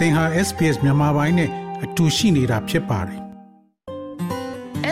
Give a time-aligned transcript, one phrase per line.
[0.00, 1.50] သင်ဟာ SPS မြန်မာပိုင်းနဲ့
[1.84, 3.20] အတူရှိနေတာဖြစ်ပါတယ်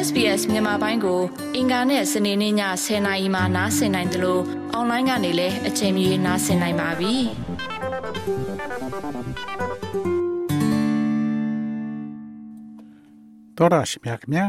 [0.07, 1.21] SBS မြန်မာပိုင်းကို
[1.57, 2.55] အင်ကာနဲ့စနေနေ့ည
[2.85, 4.43] 10:00နာရီမှနားဆင်နိုင်တယ်လို့
[4.73, 7.15] အွန်လိုင်းကနေလည်းအချိန်မီနားဆင်နိုင်ပါပြီ။
[13.57, 14.47] တော်ရရှိမြခင်ဗျာ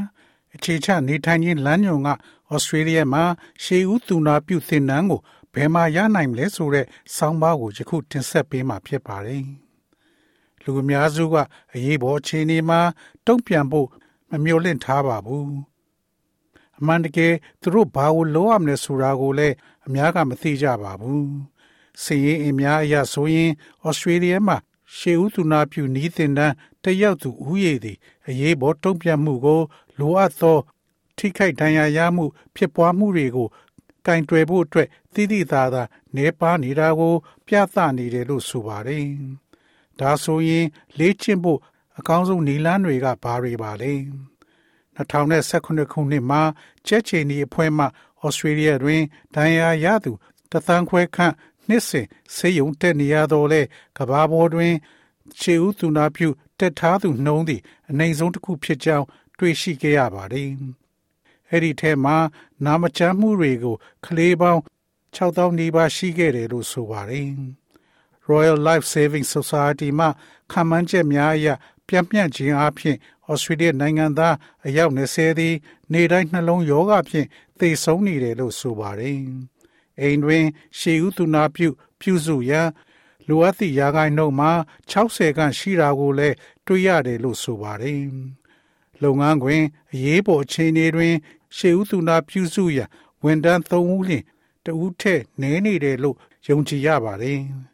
[0.56, 2.10] အခြေချနေထိုင်ခြင်းလမ်းညွန်က
[2.54, 3.24] ဩစတြေးလျမှာ
[3.64, 5.22] ရှေးဦးသူနာပြုသင်တန်းကို
[5.54, 6.86] ဘယ်မှာရနိုင်မလဲဆိုတဲ့
[7.16, 9.46] ဆောင်းပါးကိုယခုတင်ဆက်ပေးမှာဖြစ်ပါတယ်။
[10.64, 11.36] လူအများစုက
[11.74, 12.80] အရေးပေါ်အခြေအနေမှာ
[13.26, 13.88] တုံ့ပြန်ဖို့
[14.30, 15.52] မမျှော်လင့်ထားပါဘူး
[16.80, 19.56] အမှန်တကယ်သူတို့ဘာကိုလုပ်ရမလဲဆိုတာကိုလည်း
[19.88, 21.30] အများကမသိကြပါဘူး
[22.04, 23.52] စီရင်အများအရဆိုရင်
[23.86, 24.58] ဩစတြေးလျမှာ
[24.96, 29.62] ရှေးဦးသူနာပြုနီးတင်တန်းတယောက်သူဥယေသည်အရေးပေါ်တုံ့ပြန်မှုကို
[30.00, 30.58] လိုအပ်သော
[31.18, 33.48] ထိခိုက်ဒဏ်ရာရမှု ဖြစ်ပွားမှုတွေကို
[34.06, 35.84] ကင်တွယ်ဖို့အတွက်သိသိသာသာ
[36.16, 37.14] နေပါနေတာကို
[37.48, 39.06] ပြသနေတယ်လို့ဆိုပါတယ်
[40.00, 40.66] ဒါဆိုရင်
[41.00, 41.60] လေ့ကျင့်ဖို့
[42.00, 43.94] အကောင်းဆုံးနည်းလမ်းတွေကဘာတွေပါလဲ
[44.98, 46.42] 2019ခုနှစ်မှာ
[46.88, 47.86] ချက်ချီနီအဖွဲ့မှ
[48.24, 49.02] ဩစတြေးလျတွင်
[49.36, 50.12] ဒဏ်ရာရသူ
[50.52, 51.34] တသန်းခွဲခန့်
[51.68, 53.62] နှစ်စဉ်ဆေးရုံတက်နေရတော့လဲ
[53.98, 54.74] ကဘာပေါ်တွင်
[55.40, 59.06] ခြေဦးသူနာပြုတက်ထားသူနှုံးသည့်အနေဆုံးတစ်ခုဖြစ်ကြောင်း
[59.40, 60.50] တွေ့ရှိခဲ့ရပါတယ်။
[61.50, 62.18] အဲ့ဒီထဲမှာ
[62.66, 63.76] နာမချမ်းမှုတွေကို
[64.06, 64.62] ကလေးပေါင်း
[65.16, 67.30] 6000နီးပါးရှိခဲ့တယ်လို့ဆိုပါတယ်။
[68.32, 70.08] Royal Life Saving Society မှ
[70.52, 71.48] ခံမှန်းချက်များအရ
[71.88, 72.98] ပြန့်ပြန့်ခြင်းအပြင်
[73.32, 74.36] ဩစတြေးလျနိုင်ငံသား
[74.66, 75.56] အယောက်20သည်
[75.94, 77.28] နေတိုင်းနှလုံးရောဂါဖြင့်
[77.60, 79.20] သေဆုံးနေတယ်လို့ဆိုပါတယ်။
[80.02, 80.46] အိမ်တွင်
[80.80, 81.68] ရှေးဦးသူနာပြု
[82.02, 82.70] ပြုစုရန်
[83.28, 84.52] လိုအပ်သည့်ရာဂိုင်းနှုန်းမှာ
[84.92, 86.36] 60ခန့်ရှိတာကိုလည်း
[86.66, 88.02] တွေ့ရတယ်လို့ဆိုပါတယ်။
[89.04, 89.64] လုပ်ငန်းခွင်
[89.94, 91.14] အရေးပေါ်အခြေအနေတွင်
[91.58, 92.90] ရှေးဦးသူနာပြုစုရန်
[93.24, 94.24] ဝန်ထမ်း3ဦးလျှင်
[94.66, 97.40] တဦးထက်နည်းနေတယ်လို့ယုံကြည်ရပါတယ်။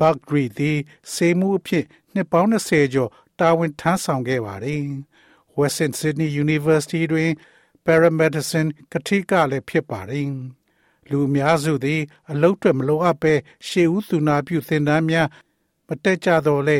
[0.00, 0.78] Buckry သည်
[1.12, 3.10] စေမှုအဖြစ်နှစ်ပေါင်း20ကျော်
[3.40, 4.82] တာဝန်ထမ်းဆောင်ခဲ့ပါတယ်။
[5.58, 7.30] Western Sydney University တွင်
[7.84, 10.30] Paramedicine ကတိကလည်းဖြစ်ပါတယ်။
[11.10, 12.00] လူအများစုသည်
[12.30, 13.34] အလုတ်အတွက်မလိုအပ်ဘဲ
[13.66, 15.28] ရှေးဦးသူနာပြုသင်တန်းများ
[15.88, 16.78] မတက်ကြတော့လေ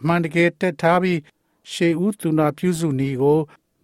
[0.00, 1.20] အမှန်တကယ်တက်ထားပြီး
[1.72, 3.38] ရှေးဦးသူနာပြုစုနည်းကို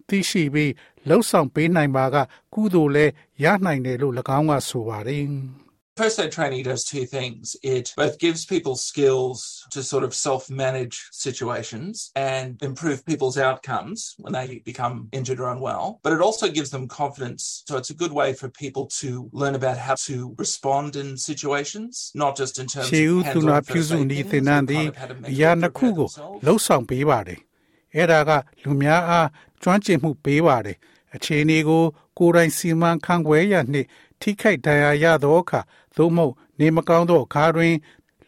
[0.07, 0.71] သိရှိပြီး
[1.07, 2.15] လှုပ်ဆောင်ပေးနိုင်ပါက
[2.53, 3.11] ကုသိုလ်လည်း
[3.43, 5.25] ရနိုင်တယ်လို့၎င်းကဆိုပါတယ်။
[5.98, 7.56] First aid training does two things.
[7.64, 14.14] It both gives people skills to sort of self manage situations and improve people's outcomes
[14.16, 17.64] when they become injured or unwell, but it also gives them confidence.
[17.66, 22.12] So it's a good way for people to learn about how to respond in situations,
[22.14, 25.14] not just in terms of hands on first aid things, but kind of how to
[25.14, 26.44] mentally prepare themselves.
[26.46, 27.38] လှုပ်ဆောင်ပေးပါတယ်။
[27.94, 28.30] အဲ့ဒါက
[28.62, 29.28] လူများအား
[29.62, 30.76] ကျွမ်းကျင်မှုပေးပါတယ်။
[31.16, 31.82] အခြေအနေကို
[32.18, 33.88] ကိုယ်တိုင်စီမံခန့်ခွဲရနှင့်
[34.23, 35.59] ထိခိုက်ဒဏ်ရာရသောအခါ
[35.97, 37.75] သို့မဟုတ်နေမကောင်းသောအခါတွင်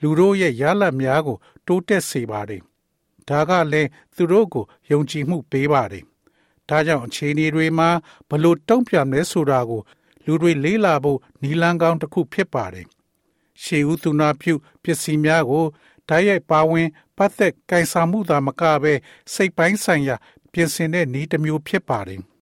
[0.01, 2.61] လူတို့ရဲ့ရလဒ်များကို တိုးတက်စေပါတယ်။
[3.29, 6.03] ဒါကလည်းသူတို့ကိုယုံကြည်မှုပေးပါတယ်။
[6.69, 7.89] ဒါကြောင့်အခြေအနေတွေမှာ
[8.29, 9.81] ဘလို့တုံ့ပြန်လဲဆိုတာကို
[10.25, 12.85] လူတွေလေးလာဖို့နီလန်းကောင်းတစ်ခုဖြစ်ပါတယ်။
[13.63, 15.65] ရှေးဦးသူနာပြုပစ္စည်းများကို
[16.09, 18.93] ဓာတ်ရိုက်ပါဝင်ပတ်သက်ကင်ဆာမှုသာမကဘဲ
[19.33, 20.15] စိတ်ပိုင်းဆိုင်ရာ
[20.51, 22.21] ပြင်ဆင်တဲ့နည်းတစ်မျိုးဖြစ်ပါတယ်။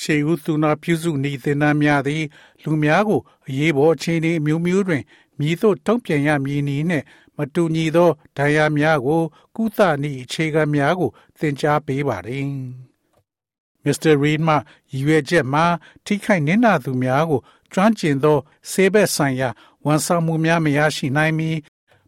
[0.00, 2.24] ရှေးဦးသူနာပြုစုနေသင်တန်းများသည်
[2.62, 5.02] လူများကိုအရေးပေါ်အခြေအနေမျိုးမျိုးတွင်
[5.38, 7.04] မြည်သို့တုံ့ပြန်ရမည်နည်းနှင့်
[7.36, 9.22] မတူညီသောဒဏ်ရာများကို
[9.56, 12.48] ကုသနည်းအခြေခံများကို သင်ကြားပေးပါသည်။
[13.84, 14.12] Mr.
[14.22, 15.64] Reed မှရည်ရွယ်ချက်မှာ
[16.04, 17.40] ထိခိုက်နစ်နာသူများကို
[17.72, 18.38] ကျွမ်းကျင်သော
[18.70, 19.48] ဆေးဘက်ဆိုင်ရာ
[19.84, 21.50] ဝန်ဆောင်မှုများမရရှိနိုင်မီ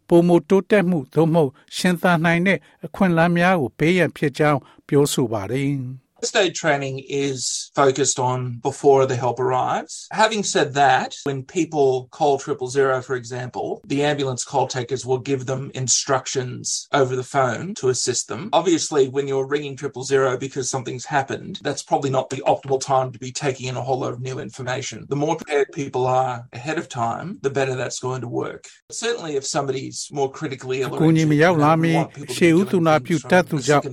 [0.07, 5.71] ပုံမတိုးတက်မှုသို့မဟုတ်ရှင်သန်နိုင်တဲ့အခွင့်အလမ်းများကိုပေးရန်ဖြစ်ကြောင်းပြောဆိုပါတယ်။
[6.19, 8.38] First aid training is focused on
[8.70, 9.94] before the help arrives.
[10.12, 15.22] Having said that, when people call triple zero, for example, the ambulance call takers will
[15.30, 18.42] give them instructions over the phone to assist them.
[18.52, 23.08] Obviously, when you're ringing triple zero because something's happened, that's probably not the optimal time
[23.12, 25.06] to be taking in a whole lot of new information.
[25.08, 28.62] The more prepared people are ahead of time, the better that's going to work.
[28.90, 31.92] Certainly, if somebody's more critically ill, ကိုကြီးမရောက်လာမီ
[32.36, 33.84] ရှေးဦးသူနာပြုတတ်သူကြောင့်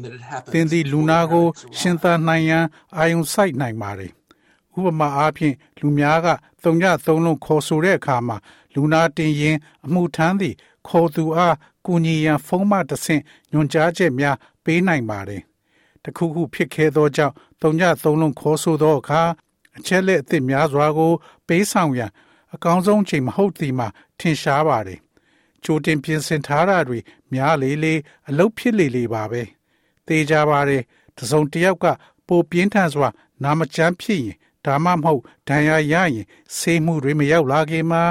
[0.53, 1.45] သင်သည်လူနာကို
[1.79, 2.65] ရှင်သန်နိုင်ရန်
[2.97, 4.12] အာယုံစိုက်နိုင် ်ပါတယ်။
[4.76, 6.26] ဥပမာအားဖြင့်လူများက
[6.62, 8.36] သုံးညသုံးလုံးခေါ်ဆိုတဲ့အခါမှာ
[8.74, 10.56] လူနာတင်ရင်အမှုထမ်းသည့်
[10.88, 13.22] ခေါ်သူအားကူညီရန်ဖုန်းမှတဆင့်
[13.52, 15.42] ညွှန်ကြားချက်များပေးနိုင်ပါတယ်။
[16.04, 19.22] တခုခုဖြစ်ခဲ့သောကြောင့်သုံးညသုံးလုံးခေါ်ဆိုသောအခါ
[19.76, 21.12] အချက်လက်အသစ်များစွာကို
[21.46, 22.10] ပေးဆောင်ရန်
[22.54, 24.98] အကောင်းဆုံးချိန်မဟုတ်သည်မှာထင်ရှားပါတယ်။
[25.64, 26.98] ကြိုတင်ပြင်ဆင်ထားတာတွေ
[27.32, 27.94] များလေလေ
[28.28, 29.42] အလုတ်ဖြစ်လေလေပါပဲ။
[30.06, 30.82] သေကြပါတယ်။
[31.18, 31.86] တစုံတစ်ယောက်က
[32.26, 33.08] ပိုပြင်းထန်စွာ
[33.42, 38.02] နာမကျန်းဖြစ်ရင်ဒါမှမဟုတ်ဒဏ်ရာရရင်ဆေးမှုတွေမရောက်လာခင်မှာ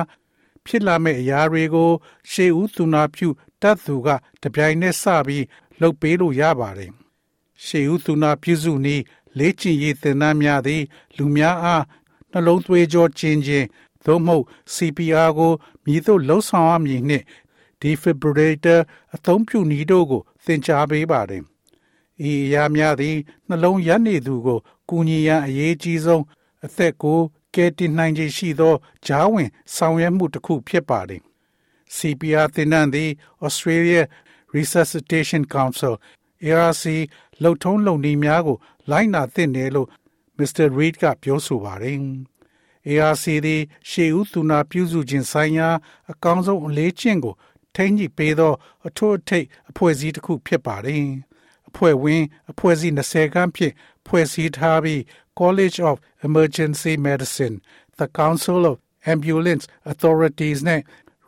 [0.65, 1.91] ဖြစ်လာမယ့်အရာတွေကို
[2.31, 3.27] ရှေးဦးသူနာပြု
[3.61, 4.07] တတ်သူက
[4.41, 5.45] တပြိုင်နက်စပြီး
[5.79, 6.91] လှုပ်ပေးလို့ရပါတယ်။
[7.65, 9.03] ရှေးဦးသူနာပြုစုနည်း
[9.37, 10.83] လေ့ကျင့်ရေးသင်တန်းများသည်
[11.17, 11.83] လူများအား
[12.31, 13.67] နှလုံးသွေးကြောကျဉ်ခြင်း
[14.05, 14.45] သို့မဟုတ်
[14.75, 15.53] CPR ကို
[15.85, 17.25] မြည်သို့လှုပ်ဆောင်ရမည်နှင့်
[17.81, 18.79] defibrillator
[19.15, 21.43] အသုံးပြုနည်းတို့ကို သင်ကြားပေးပါတယ်။
[22.29, 23.15] ဤအရာများသည်
[23.47, 24.59] နှလုံးရပ်နေသူကို
[24.91, 26.23] ကူညီရန်အရေးကြီးဆုံး
[26.65, 27.19] အသက်ကို
[27.55, 31.21] ကယ်တင်နိုင်ခြင်းရှိသောဂျားဝင် ဆောင်ရွက်မှုတစ်ခုဖြစ်ပါတယ်။
[31.95, 33.09] CPR သင်တန်းသည်
[33.45, 34.01] Australia
[34.55, 35.93] Resuscitation Council
[36.45, 36.83] ARC
[37.41, 38.57] လှုပ်ထုံးလုပ်နည်းများကို
[38.91, 39.87] လိုက်နာသင့်တယ်လို့
[40.37, 40.67] Mr.
[40.77, 41.97] Reid ကပြောဆိုပါတယ်။
[42.89, 45.69] ARC သည်ရှေးဦးသူနာပြုစုခြင်းဆိုင်ရာ
[46.11, 47.33] အကောင်းဆုံးအလေးကျင့်ကို
[47.75, 48.53] ထိန်းညှိပေးသော
[48.87, 51.05] အထွတ်အထိပ်အဖွဲ့အစည်းတစ်ခုဖြစ်ပါတယ်။
[51.70, 53.74] အဖွဲ့ဝင်အဖွဲ့အစည်း20ခန်းဖြင့်
[54.06, 55.00] ဖွဲ့စည်းထားပြီး
[55.40, 55.96] College of
[56.28, 57.56] Emergency Medicine,
[57.98, 58.76] the Council of
[59.14, 60.80] Ambulance Authorities နဲ့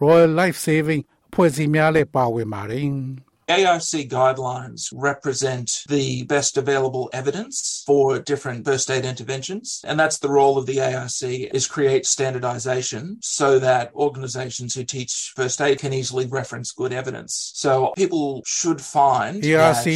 [0.03, 2.87] Royal Life Saving အဖွဲ့အစည်းများလည်းပါဝင်ပါတယ်။
[3.49, 9.81] ARC guidelines represent the best available evidence for different first aid interventions.
[9.87, 15.33] And that's the role of the ARC is create standardization so that organizations who teach
[15.35, 17.53] first aid can easily reference good evidence.
[17.55, 19.87] So people should find ARC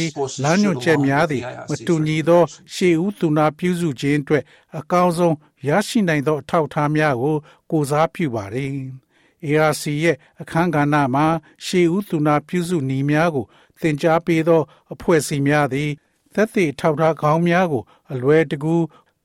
[0.45, 2.41] လမ်းညွှန်ချက်များသည်မတူညီသော
[2.73, 4.43] ရှေးဦးသူနာပြုစုခြင်းအတွက်
[4.79, 5.35] အကောင်းဆုံး
[5.69, 7.35] ရရှိနိုင်သောအထောက်အထားများကို
[7.71, 8.73] ကိုစားပြုပါသည်။
[9.46, 11.26] ARC ရဲ့အခန်းကဏ္ဍမှာ
[11.64, 13.46] ရှေးဦးသူနာပြုစုနည်းများကို
[13.80, 14.62] သင်ကြားပေးသော
[14.92, 15.90] အဖွဲ့အစည်းများသည်
[16.34, 17.82] သက်သေထောက်ထားကောင်းများကို
[18.12, 18.74] အလွယ်တကူ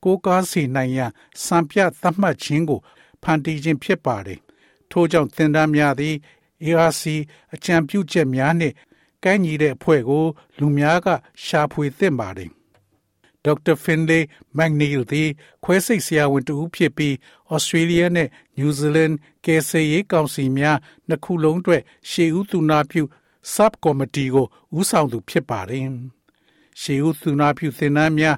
[0.04, 1.10] ကိုးကားစေနိုင်ရန်
[1.44, 2.80] စံပြသတ်မှတ်ခြင်းကို
[3.22, 4.38] ဖန်တီးခြင်းဖြစ်ပါတယ်။
[4.90, 6.14] ထို့ကြောင့်သင်တန်းများသည်
[6.64, 7.02] ARC
[7.54, 8.74] အကြံပြုချက်များနှင့်
[9.24, 10.24] ကိုက်ညီတဲ့အဖွဲ့ကို
[10.58, 11.06] လူများက
[11.44, 12.50] ရှာဖွေသင့်ပါတယ်။
[13.46, 13.76] Dr.
[13.84, 14.22] Finlay
[14.56, 15.28] McNeil သည်
[15.64, 17.14] ခွဲစိတ်ဆရာဝန်တူဖြစ်ပြီး
[17.54, 19.14] Australia နဲ့ New Zealand
[19.44, 23.02] ကယ်ဆယ်ရေးကောင်စီများနှစ်ခုလုံးအတွက်ရှေးဦးသူနာပြု
[23.54, 24.46] Sub Committee ကို
[24.78, 25.86] ဦးဆောင်သူဖြစ်ပါတယ်။
[26.80, 28.36] ရှေးဦးသူနာပြုသင်တန်းများ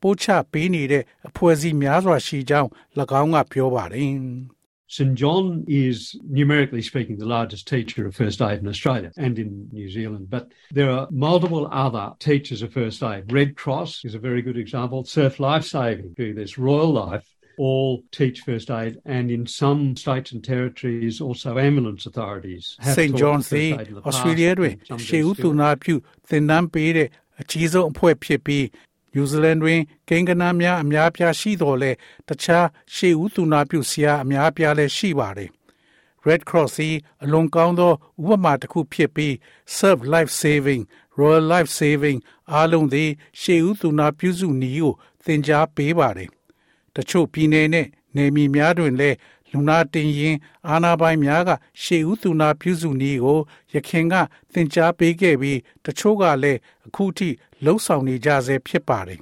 [0.00, 2.68] ပို့ချပေးနေတဲ့အဖွဲ့အစည်းများစွာရှိကြောင်း၎
[3.20, 4.12] င်းကပြောပါတယ်။
[4.87, 9.67] St John is, numerically speaking, the largest teacher of first aid in Australia and in
[9.71, 10.29] New Zealand.
[10.29, 13.31] But there are multiple other teachers of first aid.
[13.31, 15.03] Red Cross is a very good example.
[15.03, 16.59] Surf Life Saving, do this.
[16.59, 17.27] Royal Life
[17.57, 23.15] all teach first aid, and in some states and territories, also ambulance authorities have St.
[23.15, 23.69] John's သည်
[24.09, 24.73] Australia တွင်
[25.07, 25.95] ရှေးဦးသူနာပြု
[26.29, 27.09] သင်တန်းပေးတဲ့
[27.41, 28.63] အကြီးဆုံးအဖွဲ့ဖြစ်ပြီး
[29.12, 31.90] နယူးဇီလန်တွင်ကိန်းဂဏန်းများအများပြားရှိတော်လဲ
[32.28, 35.50] တခြားရှေးဦးသူနာပြုဆရာအများပြားလည်းရှိပါတယ်။
[36.28, 37.92] Red Cross သည်အလွန်ကောင်းသော
[38.30, 39.32] ဥပမာတစ်ခုဖြစ်ပြီး
[39.76, 40.82] Serve Life Saving
[41.18, 42.18] Royal Life Saving
[42.52, 43.10] အားလုံးသည်
[43.40, 44.92] ရှေးဦးသူနာပြုစုနည်းကို
[45.24, 46.28] သင်ကြားပေးပါတယ်။
[46.94, 49.16] တချို့ပြည်နယ်နဲ့နယ်မြေများတွင်လည်း
[49.52, 50.36] လူနာတင်ရင်
[50.68, 51.50] အာနာပိုင်များက
[51.82, 53.38] ရှေးဦးသူနာပြုစုနည်းကို
[53.72, 54.14] ရခင်က
[54.52, 57.28] သင်ကြားပေးခဲ့ပြီးတချို့ကလည်းအခုထိ
[57.64, 59.20] လှုပ်ဆောင်နေကြဆဲဖြစ်ပါတယ်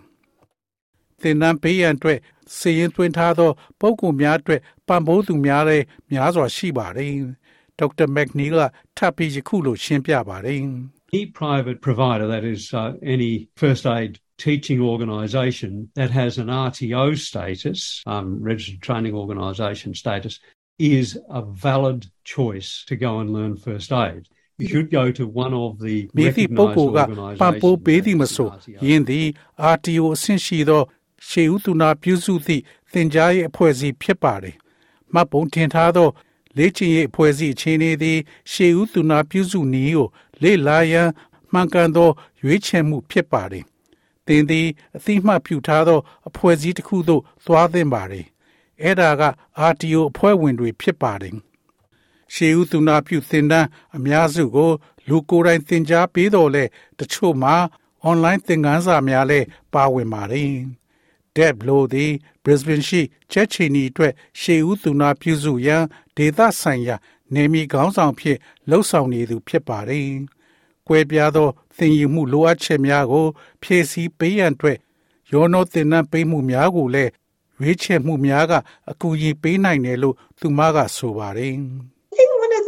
[1.20, 2.19] ။သင်တန်းပေးရန်အတွက်
[2.56, 3.50] စီရင်သွင်းထားသော
[3.81, 7.12] ပုံကူများအတွက်ပံ့ပိုးသူများလည်းများစွာရှိပါတယ်။
[7.78, 8.56] ဒေါက်တာမက်နီက
[8.96, 10.61] ထပ်ပြီးယခုလိုရှင်းပြပါတယ်။
[11.12, 17.18] Any private provider, that is, uh, any first aid teaching organisation that has an RTO
[17.18, 20.40] status, um, registered training organisation status,
[20.80, 24.28] is a valid choice to go and learn first aid.
[24.58, 27.00] You should go to one of the မိသည့်ပုဂ္ဂိုလ်က
[27.41, 28.50] ပံ့ပိုးပေးသည်မဆို
[28.88, 29.27] ယင်းသည်
[29.74, 30.84] RTO အဆင့်ရှိသော
[31.27, 32.63] ရှေးဦးသူနာပြုစုသည့်
[32.94, 34.56] သင်ကြားရေးအဖွဲ့အစည်းဖြစ်ပါတယ်။
[35.13, 36.10] မှတ်ပုံတင်ထားသော
[36.58, 38.20] လေ့ကျင့်ရေးအဖွဲ့အစည်းအခြေအနေသည်
[38.51, 40.08] ရှေးဦးသူနာပြုစုနည်းကို
[40.44, 41.10] လေ့လာရန်
[41.53, 42.10] မှန်ကန်သော
[42.41, 43.63] ရွေးချယ်မှုဖြစ်ပါတယ်။
[44.26, 44.66] သင်သည်
[44.97, 48.26] အသိမှတ်ပြုထားသော အဖွဲ့အစည်းတစ်ခုသို့သွားသင့်ပါတယ်။
[48.83, 49.23] အဲ့ဒါက
[49.71, 51.35] RTO အဖွဲ့ဝင်တွေဖြစ်ပါတယ်။
[52.35, 54.71] ရှေးဦးသူနာပြုသင်တန်းအများစုကို
[55.09, 56.64] လူကိုယ်တိုင်သင်ကြားပေးတော်လဲ
[56.99, 57.54] တချို့မှာ
[58.09, 60.52] online သင်ခန်းစာများလည်းပါဝင်ပါတယ်။
[61.37, 62.12] Deb Low သည်
[62.45, 63.00] Brisbane ရှိ
[63.33, 65.85] ချက်ချီနီအတွက်ရှေးဦးသူနာပြုစုရန်
[66.16, 66.97] ဒေသဆိုင်ရာ
[67.35, 70.09] နေမီခေါင်းဆောင်ဖြစ်လှုပ်ဆောင်နေသူဖြစ်ပါတယ်။
[70.88, 73.26] ကွဲပြားသော သင်ယူမှုလိုအပ်ချက်များကို
[73.62, 74.78] ဖြည့်ဆည်းပေးရန်အတွက်
[75.33, 77.11] ရောနှောသင်တန်းပေးမှုများကိုလည်း
[77.59, 78.52] ရွေးချယ်မှုများက
[78.90, 81.54] အကူအညီပေးနိုင်တယ်လို့သူမကဆိုပါတယ်။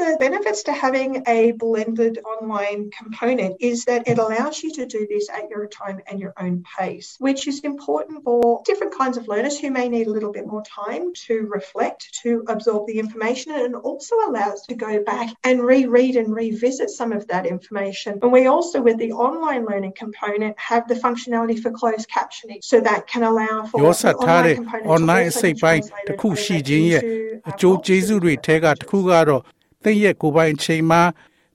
[0.07, 5.07] the benefits to having a blended online component is that it allows you to do
[5.09, 9.27] this at your time and your own pace, which is important for different kinds of
[9.27, 13.51] learners who may need a little bit more time to reflect, to absorb the information,
[13.53, 18.19] and also allows to go back and reread and revisit some of that information.
[18.21, 22.79] And we also, with the online learning component, have the functionality for closed captioning, so
[22.81, 24.55] that can allow for ရောဆက်ထားတဲ့
[24.95, 27.01] online အစိတ်ပိုင်းတစ်ခုရှိခြင်းရဲ့
[27.49, 29.43] အကျိုးကျေးဇူးတွေထဲကတစ်ခုကတော့
[29.82, 31.02] သင်ရဲ့ကိုယ်ပိုင်အချိန်မှာ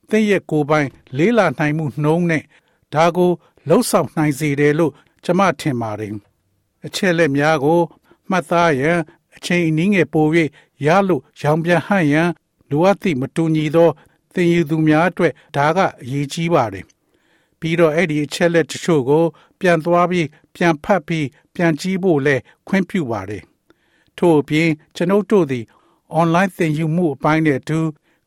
[0.09, 0.87] သင်ရဲ့ကိုယ်ပိုင်
[1.17, 2.43] လေးလာနိုင်မှုနှုံးနဲ့
[2.93, 3.31] ဒါကို
[3.67, 4.91] လှုပ်ဆောင်နိုင်စေတယ်လို့
[5.23, 6.13] ကျွန်မထင်ပါတယ်
[6.85, 7.79] အချက်လက်များကို
[8.29, 8.99] မှတ်သားရန်
[9.35, 10.25] အချိန်အနည်းငယ်ပို၍
[10.85, 12.29] ရလို့ရောင်ပြန်ဟန့်ရန်
[12.69, 13.89] လိုအပ်သည့်မတူညီသော
[14.33, 16.85] သင်ယူသူများအတွက်ဒါကအရေးကြီးပါတယ်
[17.59, 19.23] ပြီးတော့အဲ့ဒီအချက်လက်တချို့ကို
[19.59, 22.35] ပြန်သွားပြီးပြန်ဖတ်ပြီးပြန်ကြည့်ဖို့လဲ
[22.67, 23.43] ခွင့်ပြုပါတယ်
[24.17, 25.63] ထို့အပြင်ကျွန်ုပ်တို့သည်
[26.19, 27.79] online သင်ယူမှုအပိုင်းနဲ့အတူ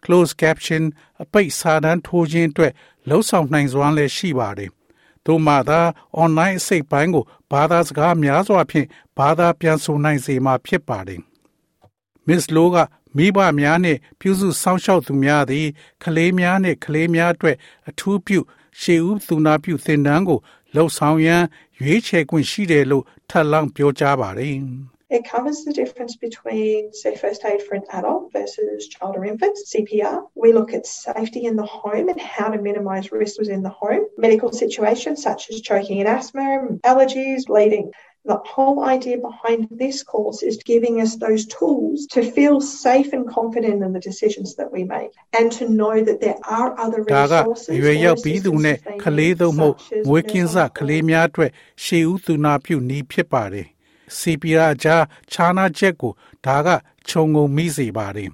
[0.04, 0.82] closed caption
[1.22, 2.72] အပိတ်စာတမ်းထိုးခြင်းအတွက်
[3.08, 4.70] လှုပ်ဆောင်နိုင်စွမ်းလည်းရှိပါတယ်။
[5.26, 5.80] သို့မှသာ
[6.22, 8.86] online အစိတ်ပိုင်းကိုဘာသာစကားများစွာဖြင့်
[9.18, 11.20] ဘာသာပြန်ဆိုနိုင်စေမှာဖြစ်ပါတယ်။
[12.26, 12.76] Miss Low က
[13.16, 15.66] မိဘများနှင့်ပြုစုစောင့်ရှောက်သူများသည်
[16.02, 17.56] ကလေးများနှင့်ကလေးများအတွက်
[17.88, 18.38] အထူးပြု
[18.80, 20.38] ရှေးဦးသူနာပြုသင်တန်းကို
[20.74, 21.42] လှုပ်ဆောင်ရန်
[21.80, 24.56] ရွေးချယ်ခွင့်ရှိတယ်လို့ထပ်လောင်းပြောကြားပါတယ်။
[25.17, 29.57] It covers the difference between, say, first aid for an adult versus child or infant,
[29.71, 30.17] CPR.
[30.35, 34.03] We look at safety in the home and how to minimise risks within the home,
[34.17, 36.45] medical situations such as choking and asthma,
[36.85, 37.91] allergies, bleeding.
[38.23, 43.27] The whole idea behind this course is giving us those tools to feel safe and
[43.27, 47.73] confident in the decisions that we make and to know that there are other resources
[47.81, 49.69] ရွေရောက်ပြီးသူနဲ့ကလေးသုံးမှု
[50.11, 51.51] ဝေကင်းစကလေးများအတွက်
[51.83, 53.67] ရှေးဦးသူနာပြုနည်းဖြစ်ပါတယ်
[54.16, 56.12] စီပီရာကြားခြားနာချက်ကို
[56.44, 56.68] ဒါက
[57.08, 58.30] ခြုံငုံမိစေပါတယ်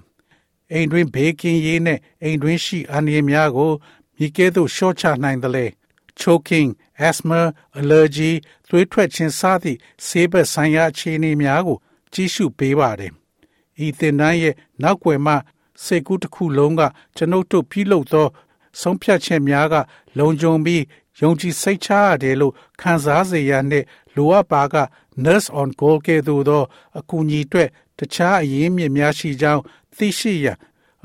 [0.71, 3.71] အိမ်တွင်ဘေးကင်းရေးနဲ့အိမ်တွင်ရှိအန္တရာယ်များကို
[4.17, 5.65] မိကဲသို့ရှော့ချနိုင်တယ်လေ
[6.21, 6.69] choking
[7.07, 7.41] asthma
[7.79, 8.31] allergy
[8.69, 11.77] သွေးထွက်ခြင်းစသည့်ဆေးဘက်ဆိုင်ရာအခြေအနေများကို
[12.13, 13.13] ကြီးစုပေးပါတယ်
[13.85, 15.33] ဤသင်တန်းရဲ့နောက်ွယ်မှ
[15.83, 16.81] စိတ်ကူးတစ်ခုလုံးက
[17.15, 18.27] ကျွန်ုပ်တို့ပြုလုပ်သော
[18.81, 19.75] ဆုံးဖြတ်ချက်များက
[20.17, 20.83] လုံခြုံပြီး
[21.21, 23.83] ယုံကြည်စိတ်ချရတယ်လို့ခံစားစေရတဲ့
[24.15, 24.75] လိုအပ်ပါက
[25.23, 26.63] nurse on call ကဲ့သို့သော
[26.99, 29.61] အကူအညီအတွက်တခြားအရင်းမြစ်များရှိကြောင်း
[29.97, 30.57] သိရှိရန်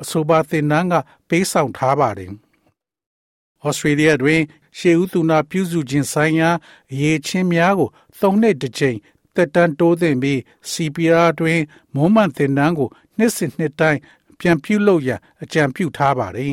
[0.03, 0.95] အဆိုပါသင်တန်းက
[1.29, 2.33] ပေးဆောင်ထားပါတယ်။
[3.65, 4.43] ဩစတြေးလျတွင်
[4.79, 6.51] ရှေးဦးသူနာပြုစုခြင်းဆိုင်ရာ
[6.93, 7.89] အရေးချင်းများကို
[8.19, 8.99] သုံးနှစ်တစ်ကြိမ်
[9.35, 10.39] တက်တန်းတိုးသင်ပြီး
[10.71, 11.61] CPR တွင်
[11.95, 12.89] မွမ်းမံသင်တန်းကို
[13.19, 14.01] နှစ်စဉ်နှစ်တိုင်း
[14.39, 16.53] ပြန်ပြုလုပ်ရန်အကြံပြုထားပါတယ်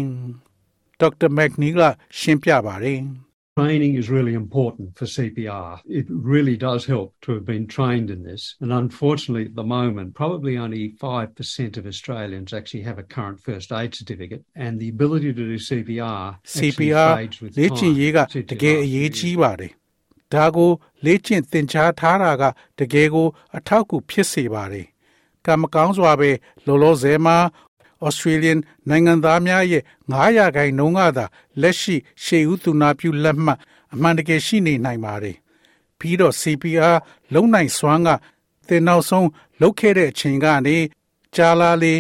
[1.00, 1.80] ။ဒေါက်တာမက်နီက
[2.20, 3.00] ရှင်းပြပါတယ်။
[3.57, 5.81] Training is really important for CPR.
[5.85, 8.55] It really does help to have been trained in this.
[8.61, 13.73] And unfortunately, at the moment, probably only 5% of Australians actually have a current first
[13.73, 14.45] aid certificate.
[14.55, 17.13] And the ability to do CPR CPR
[17.59, 18.19] လေ့ကျင့်ရေးက
[18.51, 19.73] တကယ်အရေးကြီးပါတယ်။
[20.35, 20.71] ဒါကို
[21.05, 22.43] လေ့ကျင့်သင်ကြားထားတာက
[22.79, 24.87] တကယ်ကိုအထောက်အကူဖြစ်စေပါတယ်။
[25.47, 26.31] ကံမကောင်းစွာပဲ
[26.67, 27.37] လောလောဆယ်မှာ
[28.08, 28.60] Australian
[28.90, 31.26] နိုင်ငံသားများရဲ့900ခိုင်နှုန်းကသာ
[31.62, 33.60] လက်ရှိရှေ့ဦးသူနာပြုလက်မှတ်
[33.94, 35.36] အမှန်တကယ်ရှိနေနိုင်ပါတယ်။
[36.00, 36.98] ပြီးတော့ CPR
[37.34, 38.10] လုံနိုင်စွမ်းက
[38.68, 39.28] သင်နောက်ဆုံး
[39.62, 40.78] လုပ်ခဲ့တဲ့အချိန်ကနေ
[41.36, 41.94] ကြာလာလေ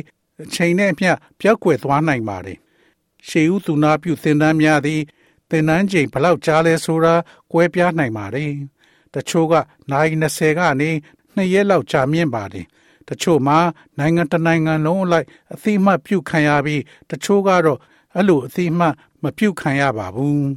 [0.43, 2.57] အချိန်နဲ့အမျှပြောက်ကွယ်သွားနိုင်ပါတယ်။
[3.27, 5.01] ရှေ့ဦးသူနာပြုသင်တန်းများသည်
[5.49, 7.15] သင်တန်းချိန်ဘလောက်ကြာလဲဆိုတာ
[7.51, 8.51] ကွဲပြားနိုင်ပါတယ်။
[9.13, 9.53] တချို့က
[9.91, 10.89] နိုင်20ကနေ
[11.35, 12.65] 2ရက်လောက်ကြာမြင့်ပါတယ်။
[13.09, 13.57] တချို့မှာ
[13.97, 17.79] နိုင်ငံတနိုင်ငံလုံးအလိုက်အသိမှတ်ပြုခံရပြီးတချို့ကတော့
[18.15, 18.93] အဲ့လိုအသိမှတ်
[19.23, 20.47] မပြုခံရပါဘူး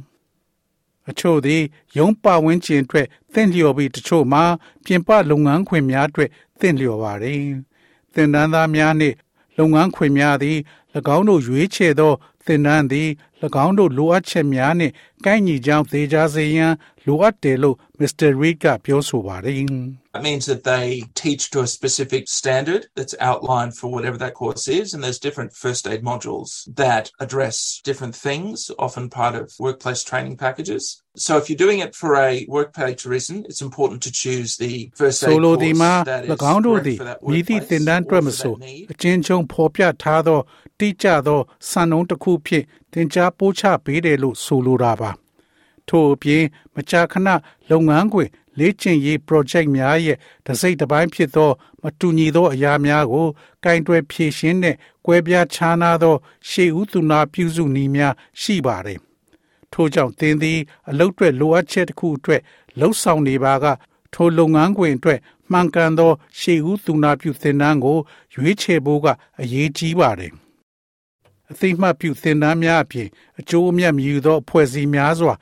[1.09, 1.61] အချို့သည်
[1.97, 4.43] ရုံးပါဝင်ကျင်အတွက်သင့်လျော်ပြီးတချို့မှာ
[4.85, 6.29] ပြင်ပလုပ်ငန်းခွင်များအတွက်
[6.59, 7.41] သင့်လျော်ပါတယ်
[8.13, 9.15] သင်တန်းသားများနှင့်
[9.57, 10.57] လုပ်ငန်းခွင်များသည်၎
[11.15, 12.13] င်းတို့ရွေးချယ်သော
[12.45, 13.09] သင်တန်းသည်၎
[13.65, 14.93] င်းတို့လိုအပ်ချက်များနှင့်
[15.25, 16.73] ကိုက်ညီကြောင်းသေချာစေရန်
[17.05, 18.29] လိုအပ်တယ်လို့ Mr.
[18.41, 19.55] Reid ကပြောဆိုပါတယ်
[20.18, 24.68] That means that they teach to a specific standard that's outlined for whatever that course
[24.68, 24.94] is.
[24.94, 30.36] And there's different first aid modules that address different things, often part of workplace training
[30.36, 31.02] packages.
[31.16, 35.22] So if you're doing it for a workplace reason, it's important to choose the first
[35.22, 38.32] aid Solo course di ma that is၎င်းတို့ correct သည် for that မြည်သည့် workplace သင်တန်းအတွက်မ or
[38.32, 38.84] for ဆို that need.
[38.92, 40.40] အချင်းချင်းဖော်ပြထားသော
[40.78, 41.40] တိကျသော
[41.70, 45.10] စံနှုန်းတစ်ခုဖြင့်သင်ကြားပို့ချပေးတယ်လို့ဆိုလိုတာပါ
[45.88, 46.42] ထို့အပြင်
[46.74, 47.28] မကြာခဏ
[47.70, 48.28] လုပ်ငန်းခွင်
[48.59, 51.51] လေ့ကျင့်ရေး project များရဲ့တစိမ့်တစ်ပိုင်းဖြစ်သော
[51.81, 53.27] မတူညီသောအရာများကို
[53.63, 54.75] ကင်တွယ်ဖြည့်ရှင်းတဲ့
[55.05, 56.15] ကွဲပြားခြားနားသော
[56.49, 58.99] ရှေးဦးသူနာပြုစုနည်းများရှိပါတယ်
[59.73, 62.41] ထို့ကြောင့်သင်သည် အလုပ်အတွက်လိုအပ်ချက်တစ်ခုအတွက်
[62.79, 63.65] လှုပ်ဆောင်နေပါက
[64.13, 65.19] ထိုလုပ်ငန်းခွင်အတွက်
[65.51, 67.97] မှန်ကန်သော ရှေးဦးသူနာပြုသင်တန်းကို
[68.33, 69.07] ရွေးချယ်ဖို့က
[69.41, 70.33] အရေးကြီးပါတယ်
[71.51, 73.07] အသိမှတ်ပြုသင်တန်းများအပြင်
[73.39, 75.33] အကျိုးအမြတ်မြည်သောအဖွဲ့အစည်းများစွာ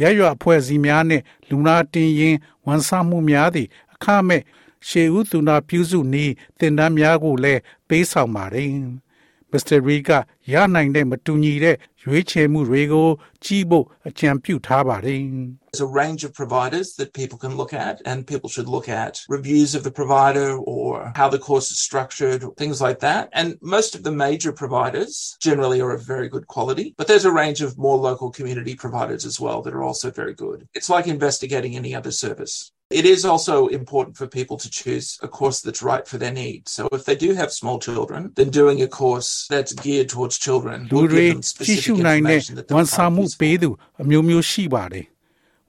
[0.00, 2.36] ရရွအဖွဲ့အစည်းများနှင့်လူနာတင်ရင်
[2.66, 4.42] ဝန်ဆောင်မှုများသည့်အခမဲ့
[4.88, 8.68] ရှေးဦးသူနာပြုစုနည်းသင်တန်းများကိုလည်းပေးဆောင်ပါတယ်။
[9.50, 9.78] Mr.
[9.86, 10.10] Reed က
[10.52, 13.07] ရနိုင်တဲ့မတူညီတဲ့ ရွေးချယ်မှုတွေကို
[13.45, 15.21] ကြီးဖို့အကြံပြုထားပါတယ်။
[15.71, 19.13] There's a range of providers that people can look at, and people should look at
[19.37, 23.23] reviews of the provider or how the course is structured, things like that.
[23.39, 25.11] And most of the major providers
[25.47, 29.23] generally are of very good quality, but there's a range of more local community providers
[29.31, 30.59] as well that are also very good.
[30.73, 32.55] It's like investigating any other service.
[32.99, 36.71] It is also important for people to choose a course that's right for their needs.
[36.71, 40.77] So if they do have small children, then doing a course that's geared towards children
[40.91, 43.23] လူ will တွေ give them ကြည့် specific ရှုနိုင်တဲ့ information that ဝန် they'll ဆောင် find မှု
[43.25, 43.39] useful.
[43.41, 43.69] ပေးသူ
[44.01, 45.05] အမျိုးမျိုးရှိပါတယ်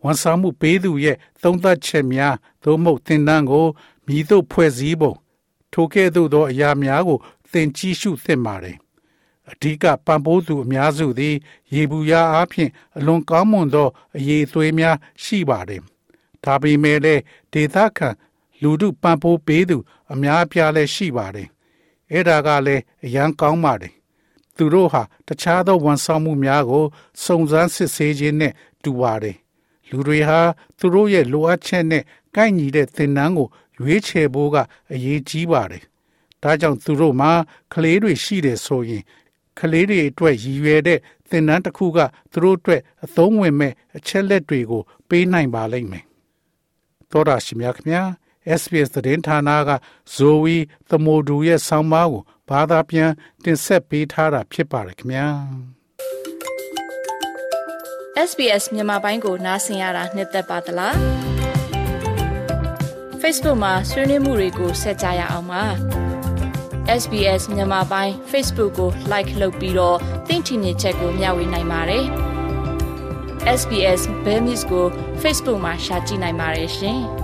[0.04, 3.66] ဝန်ဆောင်မှုပေးသူရဲ့သုံးသပ်ချက်များသို့မဟုတ်သင်တန်းကို
[4.06, 5.12] မြည်သို့ဖွဲ့စည်းပုံ
[5.72, 7.18] ထိုကဲ့သို့သောအရာများကို
[7.52, 8.76] သင်ကြည့်ရှုသင့်ပါတယ်
[9.50, 11.34] အဓိကပံ့ပိုးသူအများစုသည်
[11.74, 15.82] ရေဘူးရအားဖြင့်အလွန်ကောင်းမွန်သောအရေးအသွေးများရှိပါတယ်
[16.45, 17.21] ဒါပေမဲ့လည်း
[17.53, 18.09] ဒေသခံ
[18.61, 19.77] လူထုပံ့ပိုးပေးသူ
[20.13, 21.49] အများအပြားလည်းရှိပါတယ်
[22.11, 23.95] အဲ့ဒါကလည်းအရန်ကောင်းပါတယ်
[24.57, 26.85] သူတို့ဟာတခြားသောဝန်ဆောင်မှုများကို
[27.23, 29.37] စုံစမ်းစစ်ဆေးခြင်းနဲ့တူပါတယ်။
[29.89, 30.39] လူတွေဟာ
[30.79, 32.03] သူတို့ရဲ့လိုအပ်ချက်နဲ့
[32.35, 33.47] ကိုက်ညီတဲ့သင်တန်းကို
[33.79, 34.57] ရွေးချယ်ဖို့က
[34.93, 35.83] အရေးကြီးပါတယ်။
[36.43, 37.31] ဒါကြောင့်သူတို့မှာ
[37.73, 39.03] ကလေးတွေရှိတယ်ဆိုရင်
[39.59, 40.99] ကလေးတွေအတွက်ရည်ရွယ်တဲ့
[41.29, 41.99] သင်တန်းတစ်ခုက
[42.31, 46.05] သူတို့အတွက်အသုံးဝင်မဲ့အချက်လက်တွေကိုပေးနိုင်ပါလိမ့်မယ်။
[47.11, 48.03] သောတာရှင်များခင်ဗျာ
[48.59, 49.69] SBS သတင်းဌာနက
[50.13, 50.57] ဇိုဝီ
[50.89, 53.11] သမိုဒူရဲ့ဆောင်းပါးကိုဘာသာပြန်
[53.43, 55.27] တင်ဆက်ပေးထားတာဖြစ်ပါတယ်ခင်ဗျာ
[58.29, 60.95] SBS မြန်မာပိုင်းကိုနားဆင်ရတာနှစ်သက်ပါတလား
[63.21, 65.63] Facebook မှာဆွေးနွေးမှုတွေကိုဆက်ကြရအောင်ပါ
[67.01, 69.97] SBS မြန်မာပိုင်း Facebook ကို like လုပ်ပြီးတော့
[70.27, 72.05] သင်ချင်တဲ့ချက်ကိုမျှဝေနိုင်ပါတယ်
[73.59, 74.85] SBS Bemis ကို
[75.21, 76.99] Facebook မှာ share ကြည့်နိုင်ပါတယ်ရှင်။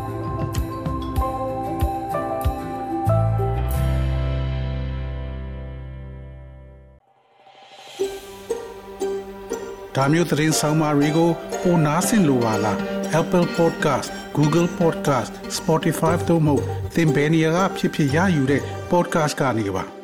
[9.96, 11.30] ။ဒါမျိုးသတင်းဆောင်မတွေကို
[11.62, 12.78] ပိုနားဆင်လိုပါလား
[13.20, 16.56] Apple Podcast Google Podcast Spotify တို့မှာ
[16.96, 18.62] သင်ပင်ရာဖြစ်ဖြစ်ရယူတဲ့
[18.92, 19.86] podcast ကနေပါ။